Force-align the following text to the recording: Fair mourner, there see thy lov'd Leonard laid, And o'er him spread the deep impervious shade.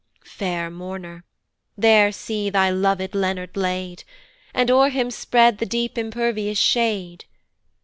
Fair 0.25 0.71
mourner, 0.71 1.23
there 1.77 2.11
see 2.11 2.49
thy 2.49 2.71
lov'd 2.71 3.13
Leonard 3.13 3.55
laid, 3.55 4.03
And 4.51 4.71
o'er 4.71 4.89
him 4.89 5.11
spread 5.11 5.59
the 5.59 5.65
deep 5.67 5.95
impervious 5.95 6.57
shade. 6.57 7.25